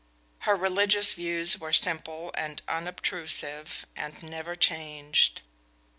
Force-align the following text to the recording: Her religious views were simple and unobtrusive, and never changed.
Her 0.49 0.55
religious 0.55 1.13
views 1.13 1.59
were 1.59 1.73
simple 1.73 2.31
and 2.33 2.63
unobtrusive, 2.67 3.85
and 3.95 4.23
never 4.23 4.55
changed. 4.55 5.43